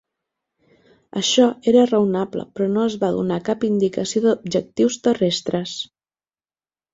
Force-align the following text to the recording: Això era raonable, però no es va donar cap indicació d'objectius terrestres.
Això 1.19 1.43
era 1.71 1.83
raonable, 1.91 2.45
però 2.55 2.69
no 2.77 2.85
es 2.93 2.95
va 3.03 3.11
donar 3.17 3.37
cap 3.51 3.67
indicació 3.69 4.25
d'objectius 4.25 4.99
terrestres. 5.09 5.77